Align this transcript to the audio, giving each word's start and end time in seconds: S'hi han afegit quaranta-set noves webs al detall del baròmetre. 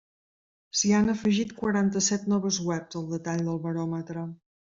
S'hi 0.79 0.93
han 0.99 1.11
afegit 1.13 1.51
quaranta-set 1.59 2.25
noves 2.33 2.59
webs 2.69 2.99
al 3.01 3.07
detall 3.13 3.47
del 3.51 3.63
baròmetre. 3.67 4.27